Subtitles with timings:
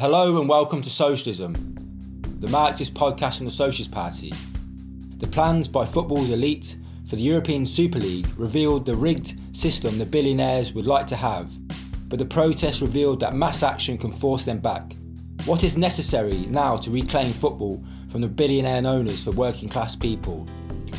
[0.00, 1.52] Hello and welcome to Socialism,
[2.40, 4.32] the Marxist podcast from the Socialist Party.
[5.18, 6.76] The plans by football's elite
[7.06, 11.50] for the European Super League revealed the rigged system the billionaires would like to have,
[12.08, 14.94] but the protests revealed that mass action can force them back.
[15.44, 20.48] What is necessary now to reclaim football from the billionaire owners for working class people?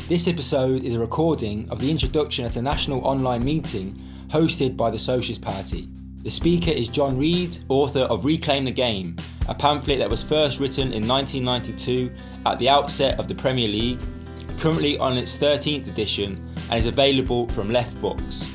[0.06, 4.92] This episode is a recording of the introduction at a national online meeting hosted by
[4.92, 5.88] the Socialist Party.
[6.22, 9.16] The speaker is John Reid, author of Reclaim the Game,
[9.48, 12.12] a pamphlet that was first written in 1992
[12.46, 13.98] at the outset of the Premier League,
[14.56, 18.54] currently on its 13th edition, and is available from Left Books.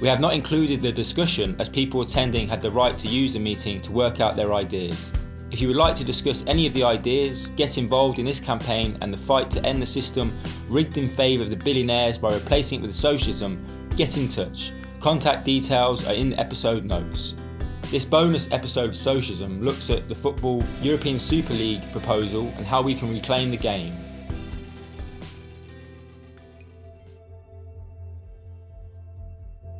[0.00, 3.40] We have not included the discussion as people attending had the right to use the
[3.40, 5.10] meeting to work out their ideas.
[5.50, 8.96] If you would like to discuss any of the ideas, get involved in this campaign
[9.00, 12.78] and the fight to end the system rigged in favour of the billionaires by replacing
[12.78, 13.60] it with socialism,
[13.96, 14.70] get in touch.
[15.00, 17.36] Contact details are in the episode notes.
[17.82, 22.82] This bonus episode of Socialism looks at the Football European Super League proposal and how
[22.82, 23.96] we can reclaim the game.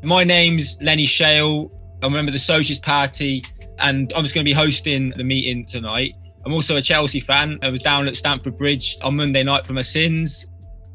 [0.04, 1.68] My name's Lenny Shale.
[2.00, 3.44] I'm a member of the Socialist Party
[3.80, 6.14] and I'm just going to be hosting the meeting tonight.
[6.46, 7.58] I'm also a Chelsea fan.
[7.60, 10.46] I was down at Stamford Bridge on Monday night for my sins.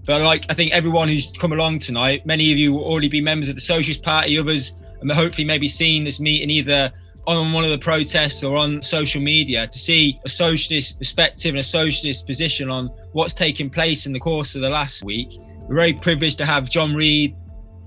[0.05, 3.21] But like I think everyone who's come along tonight, many of you will already be
[3.21, 6.91] members of the Socialist Party, others and hopefully maybe seen this meeting either
[7.25, 11.59] on one of the protests or on social media to see a socialist perspective and
[11.59, 15.39] a socialist position on what's taken place in the course of the last week.
[15.67, 17.42] We're very privileged to have John Reid, a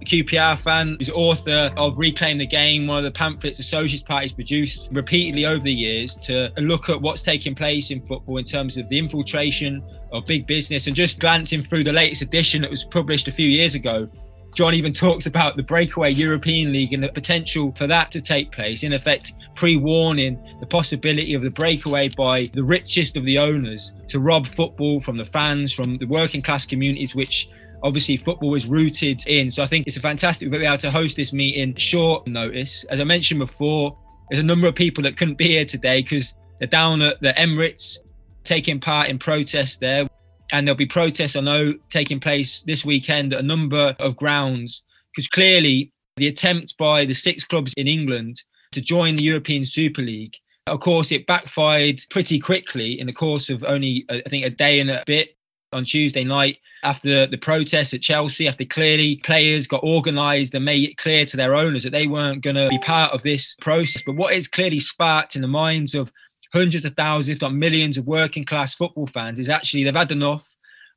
[0.07, 4.33] QPR fan, who's author of Reclaim the Game, one of the pamphlets the Socialist Party's
[4.33, 8.77] produced repeatedly over the years to look at what's taking place in football in terms
[8.77, 9.83] of the infiltration
[10.13, 10.87] of big business.
[10.87, 14.09] And just glancing through the latest edition that was published a few years ago,
[14.57, 18.51] John even talks about the breakaway European League and the potential for that to take
[18.53, 23.39] place, in effect, pre warning the possibility of the breakaway by the richest of the
[23.39, 27.51] owners to rob football from the fans, from the working class communities, which
[27.83, 29.51] obviously football is rooted in.
[29.51, 32.85] So I think it's a fantastic to be able to host this meeting short notice.
[32.91, 33.97] As I mentioned before,
[34.31, 37.33] there's a number of people that couldn't be here today because they're down at the
[37.35, 37.99] Emirates
[38.45, 40.07] taking part in protests there.
[40.53, 44.85] And there'll be protests, I know, taking place this weekend at a number of grounds.
[45.13, 50.03] Because clearly, the attempt by the six clubs in England to join the European Super
[50.03, 50.35] League,
[50.69, 54.81] of course, it backfired pretty quickly in the course of only, I think, a day
[54.81, 55.36] and a bit
[55.73, 60.89] on Tuesday night after the protests at Chelsea, after clearly players got organised and made
[60.89, 64.03] it clear to their owners that they weren't going to be part of this process.
[64.05, 66.13] But what is clearly sparked in the minds of
[66.53, 70.13] hundreds of thousands, if not millions, of working class football fans is actually they've had
[70.13, 70.47] enough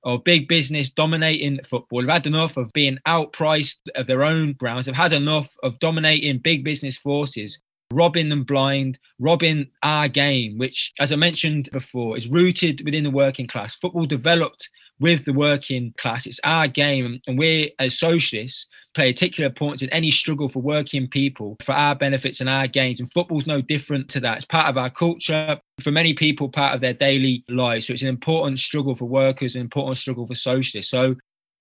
[0.03, 2.01] of big business dominating football.
[2.01, 4.85] They've had enough of being outpriced of their own grounds.
[4.85, 7.59] They've had enough of dominating big business forces,
[7.93, 13.11] robbing them blind, robbing our game, which, as I mentioned before, is rooted within the
[13.11, 13.75] working class.
[13.75, 14.69] Football developed
[14.99, 16.25] with the working class.
[16.25, 21.07] It's our game, and we as socialists play particular importance in any struggle for working
[21.07, 22.99] people for our benefits and our gains.
[22.99, 24.37] And football's no different to that.
[24.37, 25.59] It's part of our culture.
[25.79, 27.87] For many people, part of their daily lives.
[27.87, 30.91] So it's an important struggle for workers, an important struggle for socialists.
[30.91, 31.15] So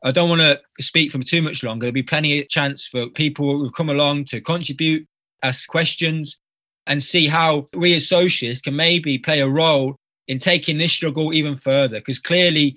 [0.05, 1.84] I don't want to speak for too much longer.
[1.84, 5.06] There'll be plenty of chance for people who've come along to contribute,
[5.43, 6.38] ask questions,
[6.87, 11.32] and see how we as socialists can maybe play a role in taking this struggle
[11.34, 11.99] even further.
[11.99, 12.76] Because clearly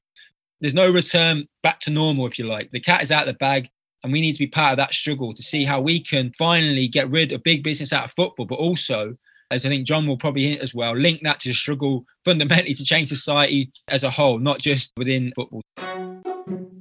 [0.60, 2.72] there's no return back to normal, if you like.
[2.72, 3.70] The cat is out of the bag,
[4.04, 6.88] and we need to be part of that struggle to see how we can finally
[6.88, 9.16] get rid of big business out of football, but also,
[9.50, 12.74] as I think John will probably hint as well, link that to the struggle fundamentally
[12.74, 15.62] to change society as a whole, not just within football.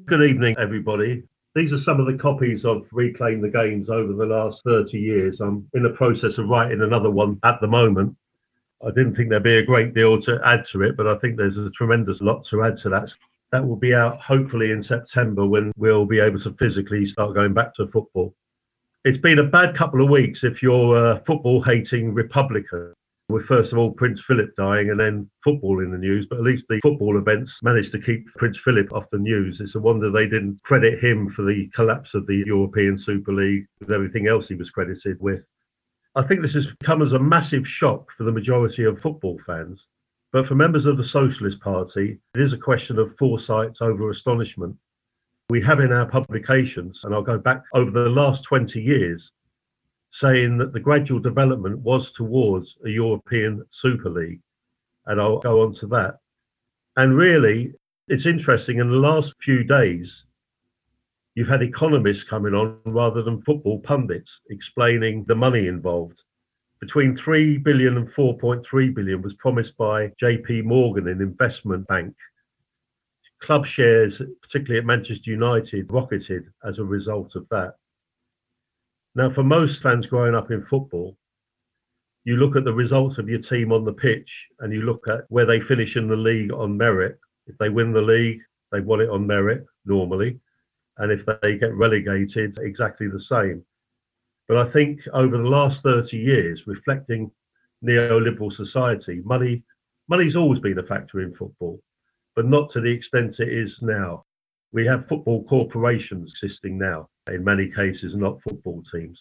[0.06, 1.22] Good evening, everybody.
[1.54, 5.40] These are some of the copies of Reclaim the Games over the last 30 years.
[5.40, 8.16] I'm in the process of writing another one at the moment.
[8.86, 11.36] I didn't think there'd be a great deal to add to it, but I think
[11.36, 13.10] there's a tremendous lot to add to that.
[13.50, 17.52] That will be out hopefully in September when we'll be able to physically start going
[17.52, 18.32] back to football.
[19.04, 22.94] It's been a bad couple of weeks if you're a football hating Republican.
[23.30, 26.44] With first of all Prince Philip dying and then football in the news, but at
[26.44, 29.60] least the football events managed to keep Prince Philip off the news.
[29.60, 33.66] It's a wonder they didn't credit him for the collapse of the European Super League
[33.78, 35.42] with everything else he was credited with.
[36.16, 39.80] I think this has come as a massive shock for the majority of football fans.
[40.32, 44.76] But for members of the Socialist Party, it is a question of foresight over astonishment.
[45.50, 49.30] We have in our publications, and I'll go back over the last 20 years,
[50.20, 54.40] saying that the gradual development was towards a European Super League.
[55.06, 56.18] And I'll go on to that.
[56.96, 57.72] And really,
[58.08, 60.12] it's interesting in the last few days,
[61.34, 66.20] you've had economists coming on rather than football pundits explaining the money involved
[66.80, 72.14] between 3 billion and 4.3 billion was promised by JP Morgan, an investment bank.
[73.42, 77.74] Club shares, particularly at Manchester United, rocketed as a result of that.
[79.20, 81.14] Now, for most fans growing up in football,
[82.24, 84.30] you look at the results of your team on the pitch
[84.60, 87.18] and you look at where they finish in the league on merit.
[87.46, 88.40] If they win the league,
[88.72, 90.40] they won it on merit normally.
[90.96, 93.62] And if they get relegated, exactly the same.
[94.48, 97.30] But I think over the last 30 years, reflecting
[97.84, 99.62] neoliberal society, money
[100.08, 101.78] money's always been a factor in football,
[102.34, 104.24] but not to the extent it is now.
[104.72, 109.18] We have football corporations existing now, in many cases, not football teams.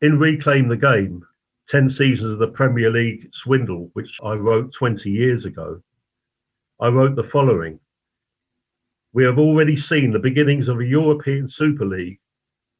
[0.00, 1.24] In Reclaim the Game,
[1.70, 5.82] 10 seasons of the Premier League swindle, which I wrote 20 years ago,
[6.80, 7.78] I wrote the following
[9.12, 12.18] We have already seen the beginnings of a European Super League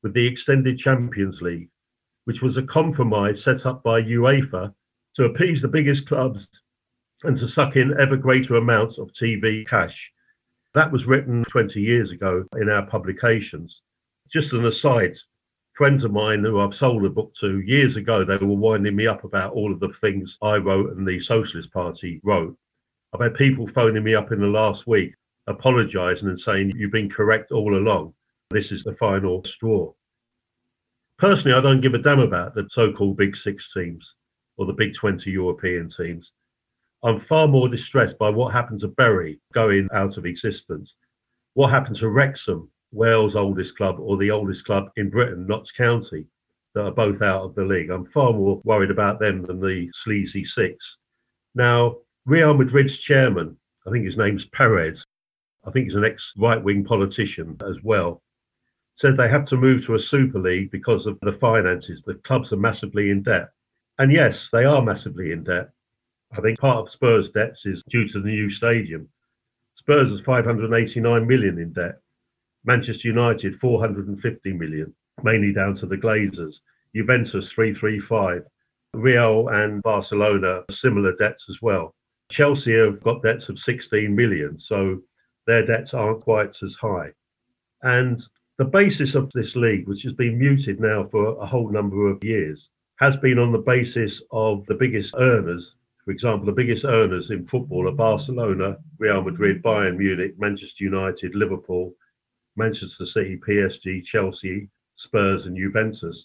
[0.02, 1.68] with the Extended Champions League,
[2.24, 4.74] which was a compromise set up by UEFA
[5.16, 6.46] to appease the biggest clubs
[7.22, 9.96] and to suck in ever greater amounts of TV cash.
[10.78, 13.80] That was written 20 years ago in our publications.
[14.32, 15.16] Just an aside,
[15.76, 19.08] friends of mine who I've sold a book to years ago, they were winding me
[19.08, 22.56] up about all of the things I wrote and the Socialist Party wrote.
[23.12, 25.14] I've had people phoning me up in the last week
[25.48, 28.14] apologising and saying you've been correct all along.
[28.50, 29.92] This is the final straw.
[31.18, 34.08] Personally, I don't give a damn about the so called Big Six teams
[34.56, 36.30] or the Big 20 European teams.
[37.04, 40.92] I'm far more distressed by what happened to Bury going out of existence,
[41.54, 46.26] what happened to Wrexham Wales' oldest club or the oldest club in Britain, Notts County,
[46.74, 47.90] that are both out of the league.
[47.90, 50.76] I'm far more worried about them than the sleazy six.
[51.54, 53.56] Now, Real Madrid's chairman,
[53.86, 55.02] I think his name's Perez,
[55.64, 58.22] I think he's an ex right wing politician as well,
[58.98, 62.02] said they have to move to a Super League because of the finances.
[62.06, 63.50] The clubs are massively in debt.
[63.98, 65.70] And yes, they are massively in debt.
[66.32, 69.08] I think part of Spurs' debts is due to the new stadium.
[69.76, 72.00] Spurs is 589 million in debt.
[72.64, 76.54] Manchester United 450 million, mainly down to the Glazers.
[76.94, 78.42] Juventus 335.
[78.94, 81.94] Real and Barcelona similar debts as well.
[82.30, 85.00] Chelsea have got debts of 16 million, so
[85.46, 87.10] their debts aren't quite as high.
[87.82, 88.22] And
[88.58, 92.22] the basis of this league, which has been muted now for a whole number of
[92.24, 95.72] years, has been on the basis of the biggest earners.
[96.08, 101.34] For example, the biggest earners in football are Barcelona, Real Madrid, Bayern Munich, Manchester United,
[101.34, 101.92] Liverpool,
[102.56, 106.24] Manchester City, PSG, Chelsea, Spurs, and Juventus.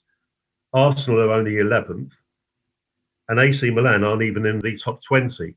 [0.71, 2.12] Arsenal are only 11th,
[3.27, 5.53] and AC Milan aren't even in the top 20.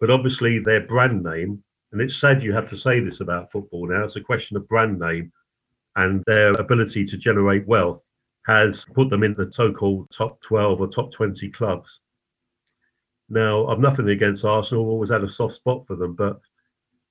[0.00, 3.88] But obviously, their brand name, and it's sad you have to say this about football
[3.88, 5.32] now, it's a question of brand name
[5.94, 8.02] and their ability to generate wealth
[8.44, 11.88] has put them in the so called top 12 or top 20 clubs.
[13.28, 16.40] Now, I've nothing against Arsenal, always had a soft spot for them, but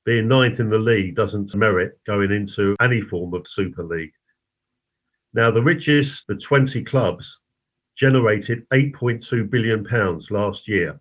[0.05, 4.13] being ninth in the league doesn't merit going into any form of Super League.
[5.33, 7.25] Now, the richest, the 20 clubs,
[7.97, 10.99] generated 8.2 billion pounds last year.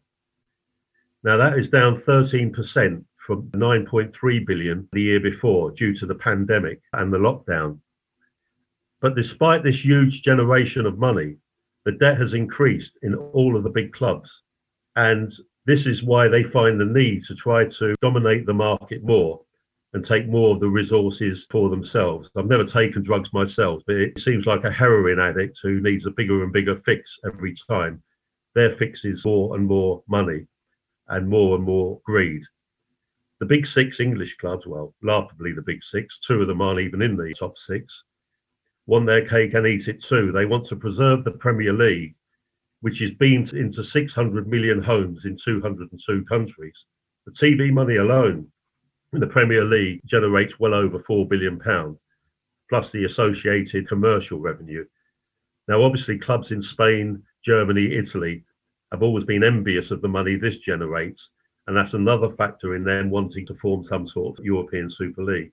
[1.23, 6.81] Now, that is down 13% from 9.3 billion the year before due to the pandemic
[6.93, 7.79] and the lockdown.
[9.01, 11.37] But despite this huge generation of money,
[11.85, 14.31] the debt has increased in all of the big clubs.
[14.97, 15.33] And
[15.67, 19.41] this is why they find the need to try to dominate the market more
[19.93, 22.29] and take more of the resources for themselves.
[22.37, 26.11] I've never taken drugs myself, but it seems like a heroin addict who needs a
[26.11, 28.03] bigger and bigger fix every time.
[28.55, 30.47] Their fix is more and more money
[31.09, 32.43] and more and more greed.
[33.41, 37.03] The big six English clubs, well, laughably the big six, two of them aren't even
[37.03, 37.85] in the top six,
[38.87, 40.33] want their cake and eat it too.
[40.33, 42.15] They want to preserve the Premier League
[42.85, 46.75] which is beamed into 600 million homes in 202 countries.
[47.25, 48.47] The TV money alone
[49.15, 51.59] in the Premier League generates well over £4 billion,
[52.69, 54.85] plus the associated commercial revenue.
[55.67, 58.45] Now, obviously, clubs in Spain, Germany, Italy
[58.93, 61.23] have always been envious of the money this generates,
[61.67, 65.53] and that's another factor in them wanting to form some sort of European Super League.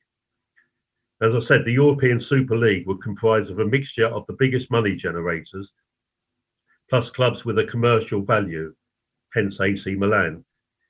[1.21, 4.69] As I said, the European Super League would comprise of a mixture of the biggest
[4.69, 5.71] money generators
[6.91, 8.75] plus clubs with a commercial value,
[9.33, 10.43] hence AC Milan.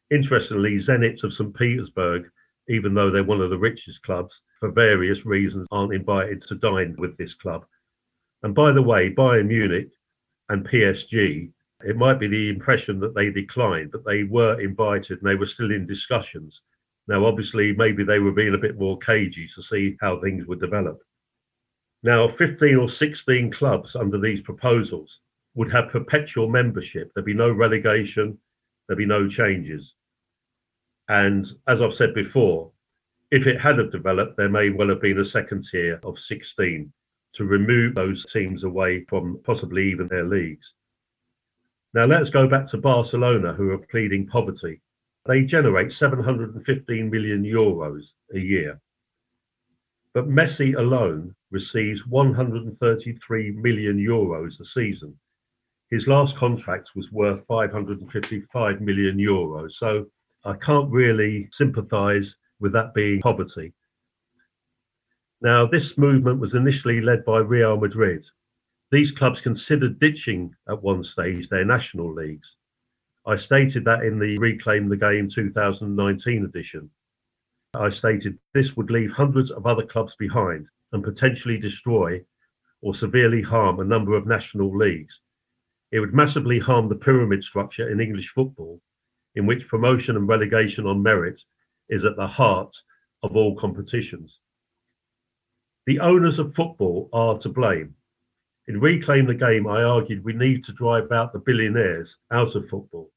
[0.10, 1.56] Interestingly, Zenit of St.
[1.56, 2.24] Petersburg,
[2.68, 6.96] even though they're one of the richest clubs, for various reasons aren't invited to dine
[6.98, 7.66] with this club.
[8.42, 9.90] And by the way, Bayern Munich
[10.50, 11.52] and PSG,
[11.86, 15.46] it might be the impression that they declined, but they were invited and they were
[15.46, 16.60] still in discussions.
[17.08, 20.62] Now, obviously, maybe they were being a bit more cagey to see how things would
[20.62, 21.00] develop.
[22.02, 25.20] Now, 15 or 16 clubs under these proposals
[25.56, 27.12] would have perpetual membership.
[27.14, 28.38] There'd be no relegation,
[28.88, 29.94] there'd be no changes.
[31.10, 32.72] And as I've said before,
[33.32, 36.92] if it had have developed, there may well have been a second tier of 16
[37.36, 40.66] to remove those teams away from possibly even their leagues.
[41.94, 44.82] Now let's go back to Barcelona, who are pleading poverty.
[45.26, 48.04] They generate 715 million euros
[48.34, 48.80] a year.
[50.14, 55.18] But Messi alone receives 133 million euros a season.
[55.92, 59.72] His last contract was worth 555 million euros.
[59.78, 60.08] So
[60.46, 63.74] I can't really sympathize with that being poverty.
[65.42, 68.24] Now, this movement was initially led by Real Madrid.
[68.92, 72.48] These clubs considered ditching at one stage their national leagues.
[73.26, 76.90] I stated that in the Reclaim the Game 2019 edition.
[77.74, 82.22] I stated this would leave hundreds of other clubs behind and potentially destroy
[82.82, 85.14] or severely harm a number of national leagues.
[85.92, 88.82] It would massively harm the pyramid structure in English football,
[89.36, 91.42] in which promotion and relegation on merit
[91.90, 92.74] is at the heart
[93.24, 94.40] of all competitions.
[95.86, 97.96] The owners of football are to blame.
[98.68, 102.70] In Reclaim the Game, I argued we need to drive out the billionaires out of
[102.70, 103.12] football.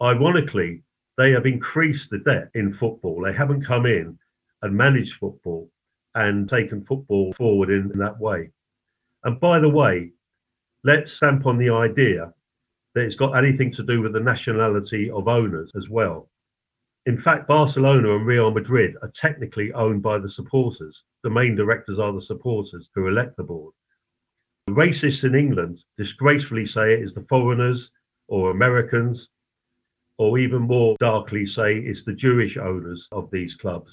[0.00, 0.82] Ironically,
[1.16, 3.22] they have increased the debt in football.
[3.22, 4.18] They haven't come in
[4.62, 5.70] and managed football
[6.14, 8.50] and taken football forward in, in that way.
[9.24, 10.12] And by the way,
[10.88, 12.32] let's stamp on the idea
[12.94, 16.30] that it's got anything to do with the nationality of owners as well.
[17.04, 20.96] In fact, Barcelona and Real Madrid are technically owned by the supporters.
[21.22, 23.74] The main directors are the supporters who elect the board.
[24.66, 27.90] The racists in England disgracefully say it is the foreigners
[28.26, 29.28] or Americans,
[30.16, 33.90] or even more darkly say it's the Jewish owners of these clubs.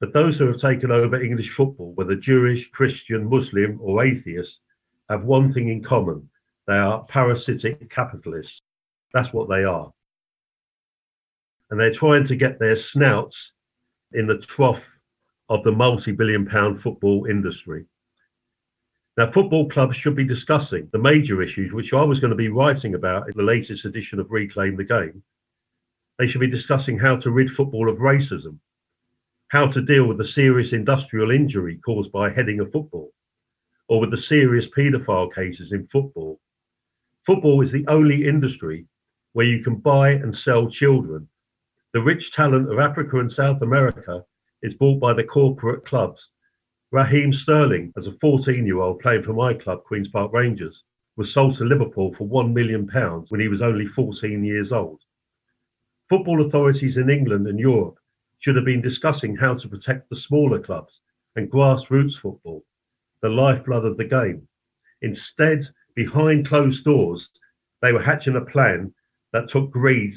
[0.00, 4.58] But those who have taken over English football, whether Jewish, Christian, Muslim, or atheist,
[5.08, 6.28] have one thing in common
[6.66, 8.60] they are parasitic capitalists.
[9.14, 9.92] That's what they are
[11.70, 13.36] and they're trying to get their snouts
[14.12, 14.82] in the trough
[15.48, 17.84] of the multi billion pound football industry.
[19.16, 22.48] Now, football clubs should be discussing the major issues, which I was going to be
[22.48, 25.22] writing about in the latest edition of Reclaim the Game.
[26.18, 28.58] They should be discussing how to rid football of racism,
[29.48, 33.10] how to deal with the serious industrial injury caused by heading a football,
[33.88, 36.40] or with the serious paedophile cases in football.
[37.26, 38.86] Football is the only industry
[39.32, 41.28] where you can buy and sell children
[41.96, 44.22] the rich talent of Africa and South America
[44.60, 46.20] is bought by the corporate clubs.
[46.92, 50.82] Raheem Sterling, as a 14 year old playing for my club, Queen's Park Rangers,
[51.16, 52.86] was sold to Liverpool for £1 million
[53.30, 55.00] when he was only 14 years old.
[56.10, 57.96] Football authorities in England and Europe
[58.40, 60.92] should have been discussing how to protect the smaller clubs
[61.34, 62.62] and grassroots football,
[63.22, 64.46] the lifeblood of the game.
[65.02, 67.28] Instead, behind closed doors,
[67.82, 68.92] they were hatching a plan
[69.32, 70.14] that took greed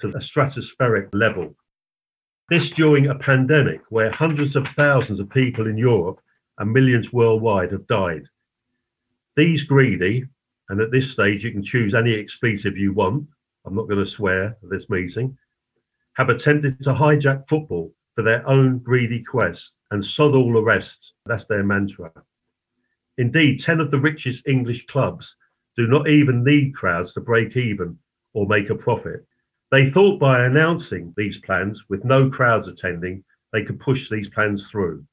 [0.00, 1.54] to a stratospheric level.
[2.48, 6.20] This during a pandemic where hundreds of thousands of people in Europe
[6.58, 8.24] and millions worldwide have died.
[9.36, 10.24] These greedy,
[10.68, 13.26] and at this stage you can choose any expletive you want,
[13.64, 15.36] I'm not going to swear at this meeting,
[16.14, 21.12] have attempted to hijack football for their own greedy quest and sod all the rest.
[21.26, 22.12] That's their mantra.
[23.18, 25.34] Indeed, 10 of the richest English clubs
[25.76, 27.98] do not even need crowds to break even
[28.32, 29.26] or make a profit.
[29.70, 34.64] They thought by announcing these plans with no crowds attending, they could push these plans
[34.70, 35.04] through.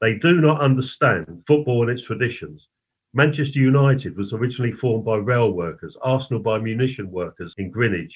[0.00, 2.66] They do not understand football and its traditions.
[3.12, 8.14] Manchester United was originally formed by rail workers, Arsenal by munition workers in Greenwich.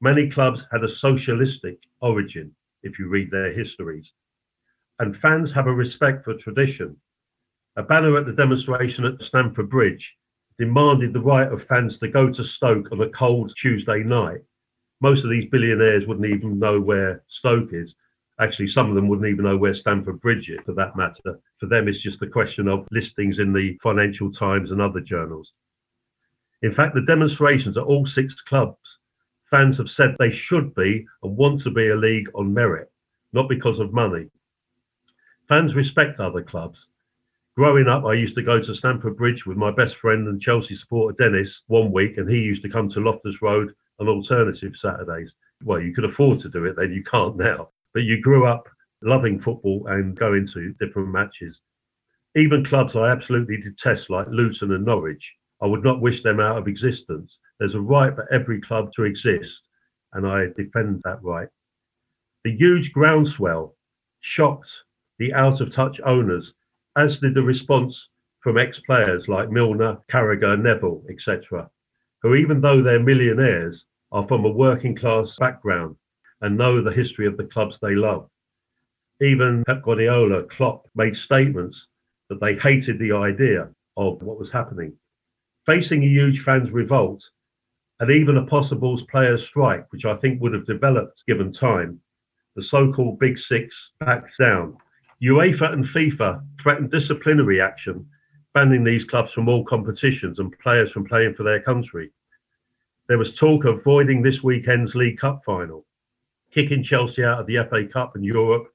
[0.00, 4.10] Many clubs had a socialistic origin, if you read their histories.
[4.98, 6.96] And fans have a respect for tradition.
[7.76, 10.14] A banner at the demonstration at Stamford Bridge
[10.58, 14.42] demanded the right of fans to go to Stoke on a cold Tuesday night
[15.00, 17.94] most of these billionaires wouldn't even know where Stoke is.
[18.38, 21.38] Actually, some of them wouldn't even know where Stamford Bridge is, for that matter.
[21.58, 25.52] For them, it's just a question of listings in the Financial Times and other journals.
[26.62, 28.78] In fact, the demonstrations at all six clubs,
[29.50, 32.90] fans have said they should be and want to be a league on merit,
[33.32, 34.30] not because of money.
[35.48, 36.78] Fans respect other clubs.
[37.56, 40.76] Growing up, I used to go to Stamford Bridge with my best friend and Chelsea
[40.76, 45.32] supporter Dennis one week, and he used to come to Loftus Road on alternative Saturdays.
[45.64, 47.70] Well, you could afford to do it then, you can't now.
[47.92, 48.64] But you grew up
[49.02, 51.58] loving football and going to different matches.
[52.36, 55.24] Even clubs I absolutely detest, like Luton and Norwich,
[55.60, 57.36] I would not wish them out of existence.
[57.58, 59.50] There's a right for every club to exist,
[60.12, 61.48] and I defend that right.
[62.44, 63.74] The huge groundswell
[64.20, 64.70] shocked
[65.18, 66.52] the out of touch owners,
[67.00, 67.96] as did the response
[68.40, 71.70] from ex-players like Milner, Carragher, Neville, etc.,
[72.22, 75.96] who even though they're millionaires, are from a working class background
[76.40, 78.28] and know the history of the clubs they love.
[79.20, 81.86] Even Pep Guardiola, Klopp made statements
[82.28, 84.92] that they hated the idea of what was happening.
[85.66, 87.22] Facing a huge fans' revolt
[88.00, 92.00] and even a possible players' strike, which I think would have developed given time,
[92.56, 94.76] the so called Big Six backed down.
[95.22, 98.06] UEFA and FIFA threatened disciplinary action,
[98.54, 102.10] banning these clubs from all competitions and players from playing for their country.
[103.08, 105.84] There was talk of voiding this weekend's League Cup final,
[106.54, 108.68] kicking Chelsea out of the FA Cup and Europe,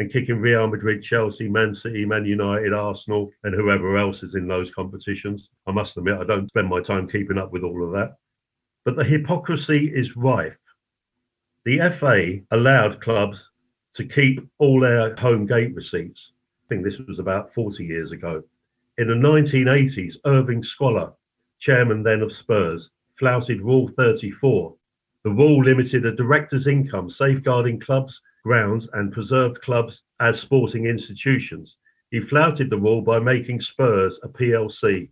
[0.00, 4.48] and kicking Real Madrid, Chelsea, Man City, Man United, Arsenal, and whoever else is in
[4.48, 5.48] those competitions.
[5.66, 8.16] I must admit, I don't spend my time keeping up with all of that.
[8.84, 10.56] But the hypocrisy is rife.
[11.64, 13.38] The FA allowed clubs
[13.96, 16.20] to keep all their home gate receipts.
[16.64, 18.42] I think this was about 40 years ago.
[18.98, 21.12] In the 1980s, Irving Scholar,
[21.60, 24.74] chairman then of Spurs, flouted Rule 34.
[25.24, 31.74] The rule limited a director's income, safeguarding clubs, grounds, and preserved clubs as sporting institutions.
[32.10, 35.08] He flouted the rule by making Spurs a PLC,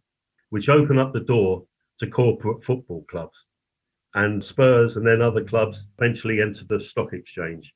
[0.50, 1.64] which opened up the door
[2.00, 3.36] to corporate football clubs.
[4.14, 7.72] And Spurs and then other clubs eventually entered the stock exchange.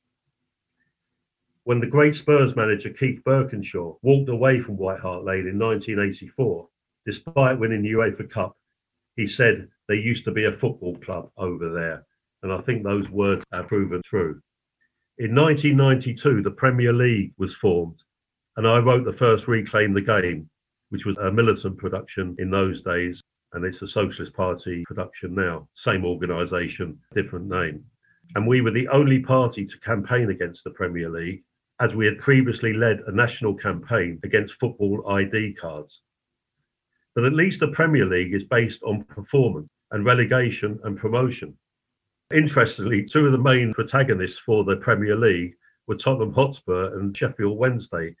[1.67, 6.65] When the great Spurs manager Keith Burkinshaw walked away from White Hart Lane in 1984,
[7.05, 8.55] despite winning the UEFA Cup,
[9.17, 12.05] he said there used to be a football club over there.
[12.41, 14.41] And I think those words are proven true.
[15.17, 18.01] In 1992, the Premier League was formed,
[18.55, 20.49] and I wrote the first Reclaim the Game,
[20.87, 23.19] which was a militant production in those days,
[23.51, 25.67] and it's a Socialist Party production now.
[25.83, 27.83] Same organisation, different name.
[28.35, 31.43] And we were the only party to campaign against the Premier League,
[31.79, 35.99] as we had previously led a national campaign against football ID cards.
[37.15, 41.55] But at least the Premier League is based on performance and relegation and promotion.
[42.33, 45.55] Interestingly, two of the main protagonists for the Premier League
[45.87, 48.15] were Tottenham Hotspur and Sheffield Wednesday,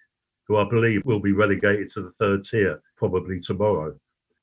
[0.47, 3.93] who I believe will be relegated to the third tier probably tomorrow.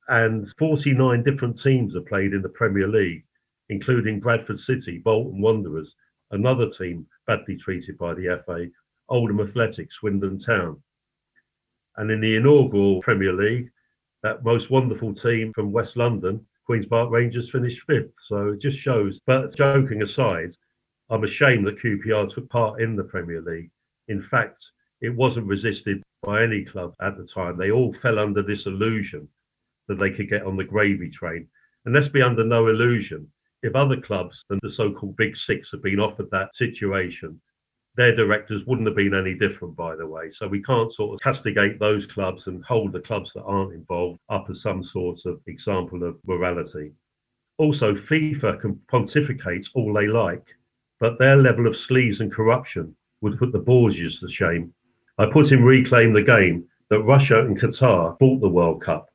[0.09, 3.25] And 49 different teams are played in the Premier League,
[3.71, 5.95] including Bradford City, Bolton Wanderers,
[6.31, 8.67] another team badly treated by the FA,
[9.09, 10.83] Oldham Athletic, Swindon Town.
[11.97, 13.71] And in the inaugural Premier League,
[14.23, 18.13] that most wonderful team from West London, Queen's Park Rangers finished fifth.
[18.29, 19.21] So it just shows.
[19.27, 20.57] But joking aside,
[21.11, 23.71] I'm ashamed that QPR took part in the Premier League.
[24.09, 24.65] In fact,
[25.01, 27.59] it wasn't resisted by any club at the time.
[27.59, 29.29] They all fell under this illusion
[29.89, 31.47] that they could get on the gravy train.
[31.85, 33.29] And let's be under no illusion.
[33.63, 37.39] If other clubs than the so called Big Six have been offered that situation,
[37.97, 40.33] their directors wouldn't have been any different, by the way.
[40.39, 44.19] So we can't sort of castigate those clubs and hold the clubs that aren't involved
[44.29, 46.93] up as some sort of example of morality.
[47.59, 50.45] Also, FIFA can pontificate all they like,
[50.99, 54.75] but their level of sleaze and corruption would put the Borgias to shame.
[55.19, 59.07] I put in Reclaim the Game that Russia and Qatar bought the World Cup.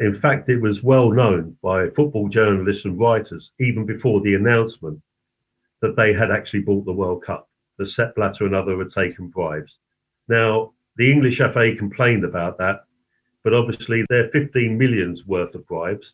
[0.00, 5.00] In fact, it was well known by football journalists and writers, even before the announcement,
[5.80, 7.49] that they had actually bought the World Cup
[7.80, 9.72] that Sepp Blatter and other were taken bribes.
[10.28, 12.84] Now, the English FA complained about that,
[13.42, 16.06] but obviously their 15 millions worth of bribes,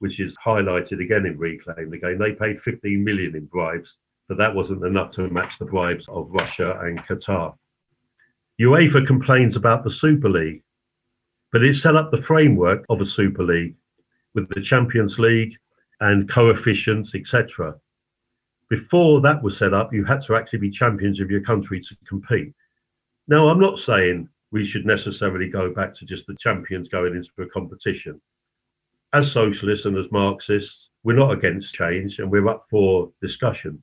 [0.00, 3.88] which is highlighted again in Reclaim the Game, they paid 15 million in bribes,
[4.28, 7.56] but that wasn't enough to match the bribes of Russia and Qatar.
[8.60, 10.62] UEFA complains about the Super League,
[11.52, 13.76] but it set up the framework of a Super League
[14.34, 15.54] with the Champions League
[16.00, 17.74] and coefficients, etc.
[18.68, 21.96] Before that was set up, you had to actually be champions of your country to
[22.06, 22.52] compete.
[23.26, 27.30] Now, I'm not saying we should necessarily go back to just the champions going into
[27.38, 28.20] a competition.
[29.14, 33.82] As socialists and as Marxists, we're not against change and we're up for discussion.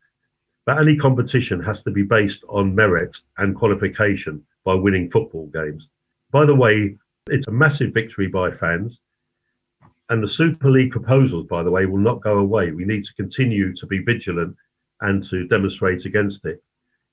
[0.65, 5.87] But any competition has to be based on merit and qualification by winning football games.
[6.31, 8.97] By the way, it's a massive victory by fans.
[10.09, 12.71] And the Super League proposals, by the way, will not go away.
[12.71, 14.55] We need to continue to be vigilant
[15.05, 16.63] and to demonstrate against it.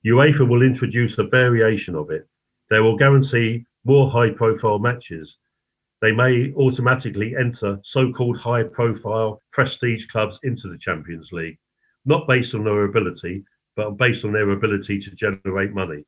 [0.05, 2.27] UEFA will introduce a variation of it.
[2.69, 5.33] They will guarantee more high profile matches.
[6.01, 11.57] They may automatically enter so called high profile prestige clubs into the Champions League,
[12.03, 16.03] not based on their ability, but based on their ability to generate money.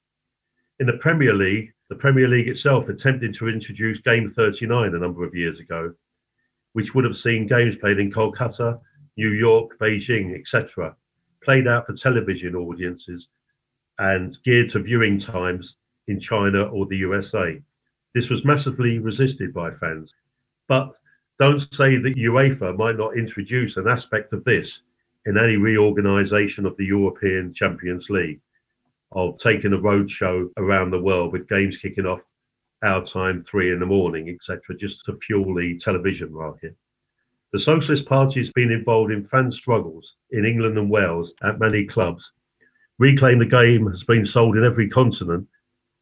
[0.79, 5.23] In the Premier League, the Premier League itself attempted to introduce Game 39 a number
[5.23, 5.93] of years ago,
[6.73, 8.79] which would have seen games played in Kolkata,
[9.17, 10.95] New York, Beijing, etc
[11.45, 13.27] played out for television audiences
[13.99, 15.75] and geared to viewing times
[16.07, 17.61] in China or the USA.
[18.13, 20.11] This was massively resisted by fans.
[20.67, 20.93] But
[21.39, 24.67] don't say that UEFA might not introduce an aspect of this
[25.25, 28.39] in any reorganisation of the European Champions League,
[29.11, 32.19] of taking a roadshow around the world with games kicking off
[32.83, 36.75] our time, three in the morning, etc., just to fuel the television market.
[37.55, 41.85] The Socialist Party has been involved in fan struggles in England and Wales at many
[41.85, 42.21] clubs.
[42.99, 45.47] Reclaim the Game has been sold in every continent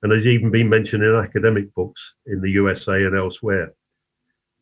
[0.02, 3.72] and has even been mentioned in academic books in the USA and elsewhere.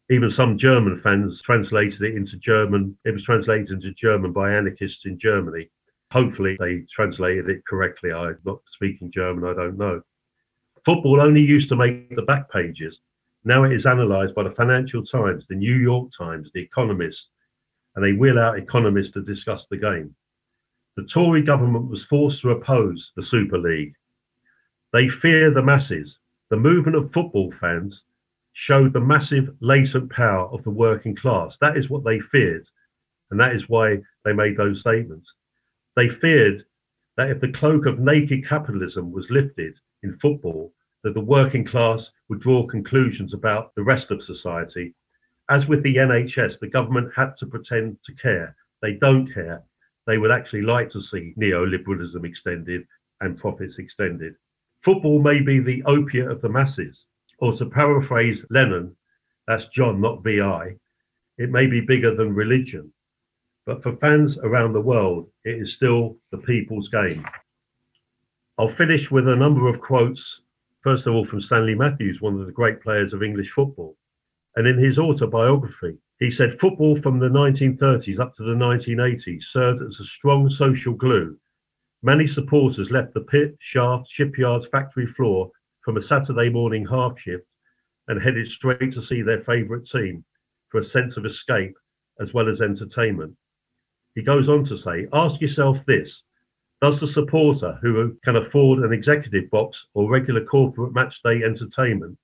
[0.10, 2.98] Even some German fans translated it into German.
[3.06, 5.70] It was translated into German by anarchists in Germany.
[6.12, 8.12] Hopefully, they translated it correctly.
[8.12, 10.02] I'm not speaking German, I don't know.
[10.84, 13.00] Football only used to make the back pages.
[13.44, 17.20] Now it is analysed by the Financial Times, the New York Times, the Economist,
[17.96, 20.16] and they wheel out economists to discuss the game.
[20.96, 23.96] The Tory government was forced to oppose the Super League.
[24.94, 26.18] They fear the masses.
[26.50, 28.02] The movement of football fans
[28.54, 31.56] showed the massive latent power of the working class.
[31.62, 32.68] That is what they feared,
[33.32, 35.28] and that is why they made those statements.
[35.96, 36.66] They feared
[37.18, 39.74] that if the cloak of naked capitalism was lifted,
[40.04, 44.94] in football that the working class would draw conclusions about the rest of society.
[45.50, 48.56] As with the NHS, the government had to pretend to care.
[48.82, 49.64] They don't care.
[50.08, 52.88] They would actually like to see neoliberalism extended
[53.20, 54.36] and profits extended.
[54.84, 56.98] Football may be the opiate of the masses,
[57.38, 58.96] or to paraphrase Lennon,
[59.48, 60.76] that's John, not VI,
[61.38, 62.92] it may be bigger than religion.
[63.66, 67.26] But for fans around the world, it is still the people's game.
[68.58, 70.22] I'll finish with a number of quotes,
[70.84, 73.98] first of all from Stanley Matthews, one of the great players of English football.
[74.56, 79.82] And in his autobiography, he said football from the 1930s up to the 1980s served
[79.82, 81.38] as a strong social glue.
[82.04, 85.52] Many supporters left the pit, shaft, shipyards, factory floor
[85.84, 87.46] from a Saturday morning half shift
[88.08, 90.24] and headed straight to see their favourite team
[90.70, 91.76] for a sense of escape
[92.20, 93.36] as well as entertainment.
[94.16, 96.10] He goes on to say, ask yourself this
[96.82, 102.18] does the supporter who can afford an executive box or regular corporate matchday entertainment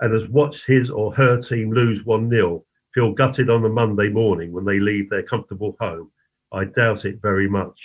[0.00, 4.08] and has watched his or her team lose 1 0 feel gutted on a Monday
[4.08, 6.10] morning when they leave their comfortable home?
[6.52, 7.78] I doubt it very much.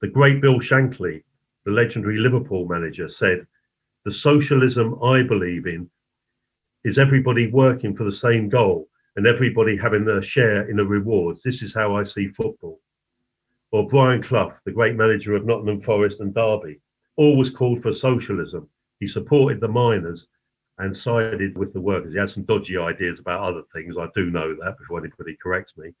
[0.00, 1.22] The great Bill Shankly,
[1.64, 3.46] the legendary Liverpool manager, said,
[4.04, 5.88] The socialism I believe in
[6.84, 11.38] is everybody working for the same goal and everybody having their share in the rewards.
[11.44, 12.80] This is how I see football
[13.72, 16.78] or Brian Clough, the great manager of Nottingham Forest and Derby,
[17.16, 18.68] always called for socialism.
[19.00, 20.26] He supported the miners
[20.78, 22.12] and sided with the workers.
[22.12, 23.96] He had some dodgy ideas about other things.
[23.98, 25.94] I do know that before anybody corrects me.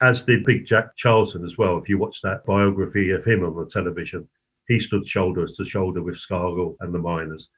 [0.00, 1.76] As did Big Jack Charlton as well.
[1.76, 4.26] If you watch that biography of him on the television,
[4.66, 7.48] he stood shoulder to shoulder with Scargill and the miners.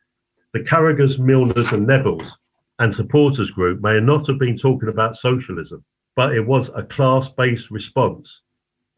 [0.52, 2.30] The Carraghers, Milners, and Nevilles
[2.80, 5.84] and supporters group may not have been talking about socialism,
[6.16, 8.28] but it was a class based response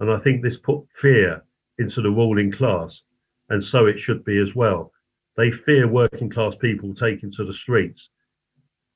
[0.01, 1.43] and I think this put fear
[1.79, 3.01] into the ruling class,
[3.49, 4.93] and so it should be as well.
[5.37, 8.09] They fear working class people taking to the streets.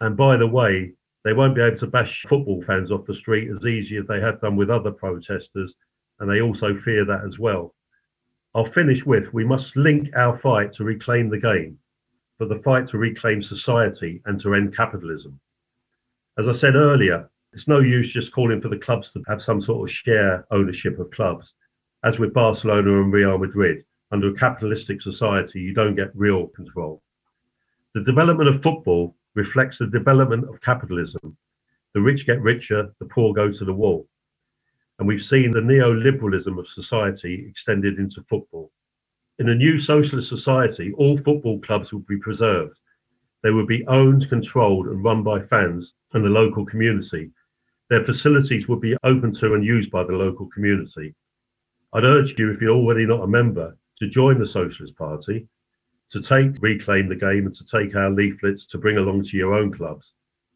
[0.01, 0.93] And by the way,
[1.25, 4.21] they won't be able to bash football fans off the street as easy as they
[4.21, 5.75] have done with other protesters,
[6.21, 7.75] and they also fear that as well.
[8.55, 11.79] I'll finish with we must link our fight to reclaim the game,
[12.39, 15.39] for the fight to reclaim society and to end capitalism.
[16.39, 19.63] As I said earlier, it's no use just calling for the clubs to have some
[19.63, 21.47] sort of share ownership of clubs.
[22.05, 27.03] As with Barcelona and Real Madrid, under a capitalistic society, you don't get real control.
[27.95, 31.37] The development of football reflects the development of capitalism.
[31.95, 34.07] The rich get richer, the poor go to the wall.
[34.99, 38.71] And we've seen the neoliberalism of society extended into football.
[39.39, 42.77] In a new socialist society, all football clubs will be preserved.
[43.43, 47.31] They will be owned, controlled, and run by fans and the local community
[47.91, 51.15] their facilities would be open to and used by the local community.
[51.93, 55.49] I'd urge you, if you're already not a member, to join the Socialist Party,
[56.13, 59.55] to take Reclaim the Game and to take our leaflets to bring along to your
[59.55, 60.07] own clubs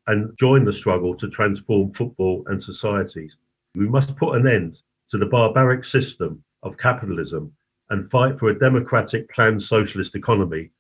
[0.07, 3.33] and join the struggle to transform football and societies.
[3.75, 4.77] We must put an end
[5.11, 7.53] to the barbaric system of capitalism
[7.91, 10.71] and fight for a democratic planned socialist economy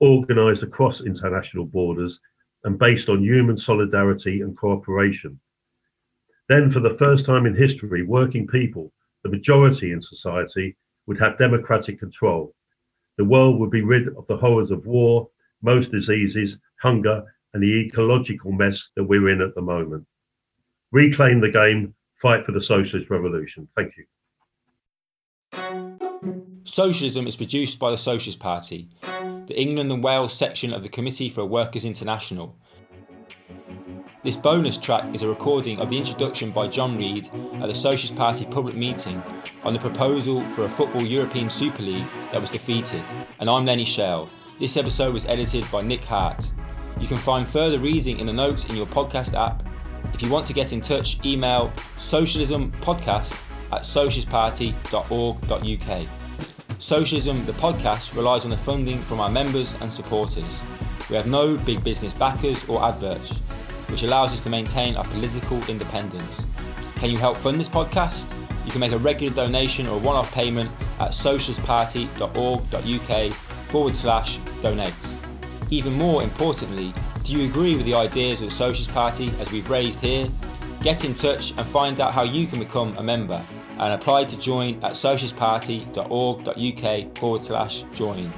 [0.00, 2.18] organized across international borders
[2.64, 5.38] and based on human solidarity and cooperation.
[6.48, 10.76] Then, for the first time in history, working people, the majority in society,
[11.06, 12.54] would have democratic control.
[13.16, 15.28] The world would be rid of the horrors of war,
[15.62, 17.22] most diseases, hunger,
[17.54, 20.06] and the ecological mess that we're in at the moment.
[20.92, 23.68] Reclaim the game, fight for the socialist revolution.
[23.76, 24.04] Thank you.
[26.64, 28.88] Socialism is produced by the Socialist Party.
[29.46, 32.56] the England and Wales section of the Committee for Workers International.
[34.24, 37.28] This bonus track is a recording of the introduction by John Reid
[37.60, 39.22] at the Socialist Party public meeting
[39.62, 43.02] on the proposal for a Football European Super League that was defeated.
[43.40, 44.30] And I'm Lenny Shell.
[44.58, 46.50] This episode was edited by Nick Hart.
[46.98, 49.62] You can find further reading in the notes in your podcast app.
[50.14, 56.08] If you want to get in touch, email socialismpodcast at socialistparty.org.uk.
[56.78, 60.62] Socialism, the podcast, relies on the funding from our members and supporters.
[61.10, 63.38] We have no big business backers or adverts
[63.90, 66.46] which allows us to maintain our political independence.
[66.96, 68.34] Can you help fund this podcast?
[68.64, 70.70] You can make a regular donation or a one off payment
[71.00, 73.32] at socialistparty.org.uk
[73.68, 74.94] forward slash donate.
[75.70, 76.94] Even more importantly,
[77.24, 80.28] do you agree with the ideas of the Socialist Party as we've raised here?
[80.82, 83.42] Get in touch and find out how you can become a member
[83.78, 88.30] and apply to join at socialistparty.org.uk forward slash join.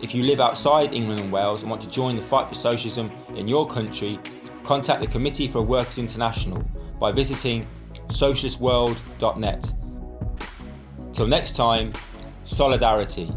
[0.00, 3.10] If you live outside England and Wales and want to join the fight for socialism
[3.34, 4.20] in your country,
[4.68, 6.62] contact the Committee for Workers International
[7.00, 7.66] by visiting
[8.08, 9.72] socialistworld.net.
[11.14, 11.90] Till next time,
[12.44, 13.32] solidarity.